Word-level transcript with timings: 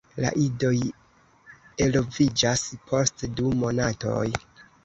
La 0.23 0.29
idoj 0.43 0.71
eloviĝas 1.87 2.65
post 2.93 3.29
du 3.41 3.55
monatoj. 3.63 4.27